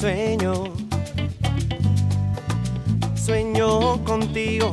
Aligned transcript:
sueño, 0.00 0.64
sueño 3.14 4.02
contigo, 4.02 4.72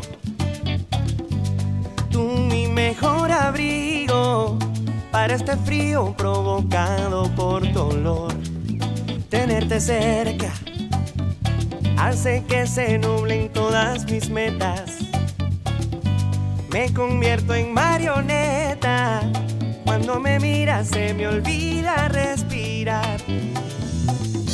tú 2.09 2.21
mi 2.49 2.67
mejor 2.67 3.29
abrigo 3.33 4.57
para 5.11 5.35
este 5.35 5.57
frío 5.57 6.13
provocado 6.15 7.29
por 7.35 7.69
dolor. 7.73 8.33
Tenerte 9.29 9.81
cerca 9.81 10.53
hace 11.97 12.45
que 12.45 12.65
se 12.65 12.97
nublen 12.97 13.51
todas 13.51 14.09
mis 14.09 14.29
metas. 14.29 14.99
Me 16.71 16.93
convierto 16.93 17.53
en 17.53 17.73
marioneta. 17.73 19.23
Cuando 19.83 20.21
me 20.21 20.39
miras 20.39 20.87
se 20.87 21.13
me 21.13 21.27
olvida 21.27 22.07
respirar. 22.07 23.19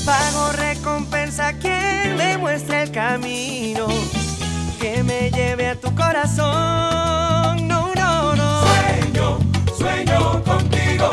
Pago 0.05 0.51
recompensa 0.83 1.53
quien 1.53 2.17
me 2.17 2.37
muestre 2.37 2.83
el 2.83 2.91
camino 2.91 3.87
que 4.81 5.01
me 5.01 5.31
lleve 5.31 5.69
a 5.69 5.79
tu 5.79 5.95
corazón. 5.95 7.69
No, 7.69 7.93
no, 7.95 8.35
no. 8.35 8.63
Sueño, 8.65 9.39
sueño 9.77 10.43
contigo. 10.43 11.09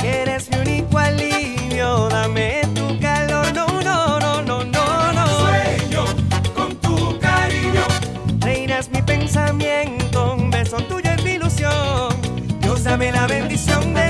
Que 0.00 0.22
eres 0.22 0.48
mi 0.50 0.58
único 0.58 0.98
alivio. 0.98 2.08
Dame 2.08 2.62
tu 2.76 3.00
calor. 3.00 3.52
No, 3.54 3.66
no, 3.82 4.20
no, 4.20 4.42
no, 4.42 4.64
no, 4.64 5.12
no. 5.12 5.26
Sueño 5.26 6.04
con 6.54 6.76
tu 6.76 7.18
cariño. 7.18 7.82
Reinas 8.38 8.88
mi 8.88 9.02
pensamiento. 9.02 10.34
Un 10.34 10.48
beso 10.48 10.76
tuyo 10.76 11.10
es 11.10 11.24
mi 11.24 11.32
ilusión. 11.32 12.14
Dios 12.60 12.84
dame 12.84 13.10
la 13.10 13.26
bendición 13.26 13.94
de 13.94 14.07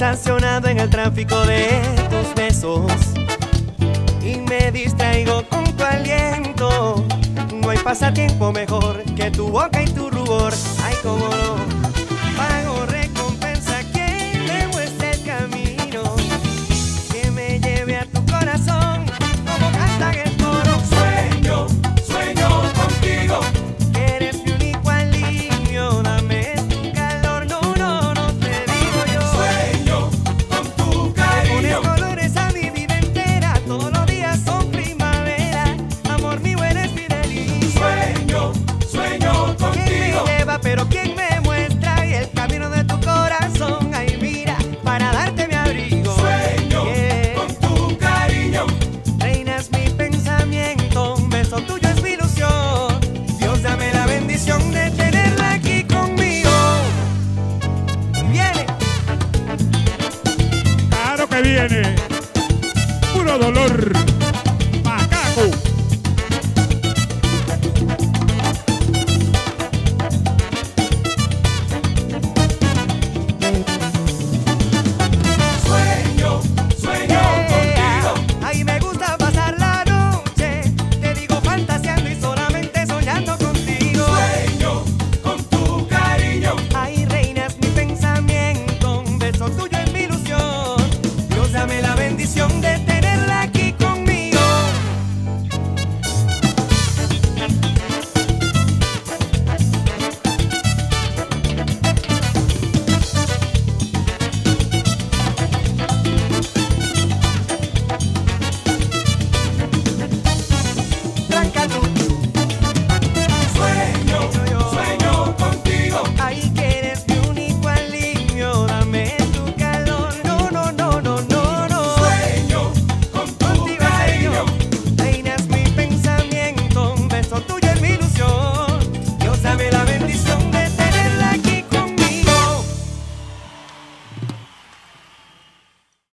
estacionado 0.00 0.66
en 0.68 0.80
el 0.80 0.88
tráfico 0.88 1.44
de 1.44 1.78
tus 2.08 2.34
besos 2.34 2.90
y 4.22 4.36
me 4.36 4.72
distraigo 4.72 5.46
con 5.50 5.62
tu 5.76 5.84
aliento. 5.84 7.04
No 7.62 7.68
hay 7.68 7.76
pasatiempo 7.76 8.50
mejor 8.50 9.02
que 9.14 9.30
tu 9.30 9.48
boca 9.48 9.82
y 9.82 9.84
tu 9.84 10.08
rubor. 10.08 10.54
Ay, 10.82 10.94
cómo 11.02 11.28
no. 11.28 11.99
dolor. 63.40 64.19